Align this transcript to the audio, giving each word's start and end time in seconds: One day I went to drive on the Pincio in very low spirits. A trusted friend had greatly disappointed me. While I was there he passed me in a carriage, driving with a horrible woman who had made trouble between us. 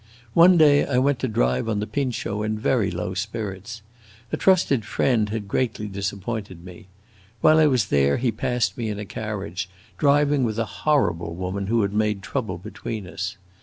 One 0.33 0.57
day 0.57 0.83
I 0.83 0.97
went 0.97 1.19
to 1.19 1.27
drive 1.27 1.69
on 1.69 1.79
the 1.79 1.85
Pincio 1.85 2.41
in 2.41 2.57
very 2.57 2.89
low 2.89 3.13
spirits. 3.13 3.83
A 4.31 4.35
trusted 4.35 4.83
friend 4.83 5.29
had 5.29 5.47
greatly 5.47 5.85
disappointed 5.87 6.65
me. 6.65 6.87
While 7.41 7.59
I 7.59 7.67
was 7.67 7.89
there 7.89 8.17
he 8.17 8.31
passed 8.31 8.79
me 8.79 8.89
in 8.89 8.97
a 8.97 9.05
carriage, 9.05 9.69
driving 9.99 10.43
with 10.43 10.57
a 10.57 10.65
horrible 10.65 11.35
woman 11.35 11.67
who 11.67 11.83
had 11.83 11.93
made 11.93 12.23
trouble 12.23 12.57
between 12.57 13.05
us. 13.05 13.37